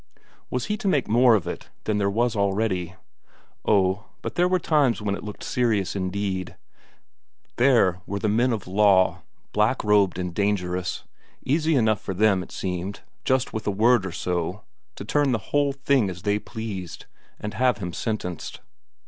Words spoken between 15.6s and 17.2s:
thing as they pleased,